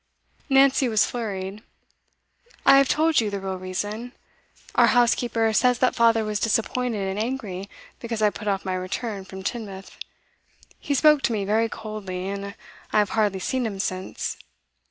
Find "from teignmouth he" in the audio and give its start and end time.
9.25-10.95